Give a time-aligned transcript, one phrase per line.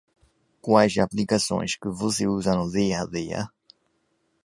[0.63, 3.47] Quais aplicações que você usa no dia-a-dia?